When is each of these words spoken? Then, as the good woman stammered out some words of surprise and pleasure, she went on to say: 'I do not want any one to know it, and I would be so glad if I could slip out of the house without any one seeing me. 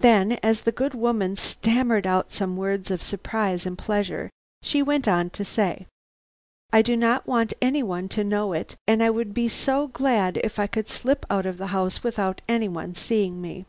Then, 0.00 0.32
as 0.42 0.62
the 0.62 0.72
good 0.72 0.94
woman 0.94 1.36
stammered 1.36 2.08
out 2.08 2.32
some 2.32 2.56
words 2.56 2.90
of 2.90 3.04
surprise 3.04 3.64
and 3.66 3.78
pleasure, 3.78 4.28
she 4.64 4.82
went 4.82 5.06
on 5.06 5.30
to 5.30 5.44
say: 5.44 5.86
'I 6.72 6.82
do 6.82 6.96
not 6.96 7.28
want 7.28 7.52
any 7.62 7.80
one 7.80 8.08
to 8.08 8.24
know 8.24 8.52
it, 8.52 8.74
and 8.88 9.00
I 9.00 9.10
would 9.10 9.32
be 9.32 9.46
so 9.48 9.86
glad 9.86 10.38
if 10.38 10.58
I 10.58 10.66
could 10.66 10.88
slip 10.88 11.24
out 11.30 11.46
of 11.46 11.58
the 11.58 11.68
house 11.68 12.02
without 12.02 12.40
any 12.48 12.66
one 12.68 12.96
seeing 12.96 13.40
me. 13.40 13.64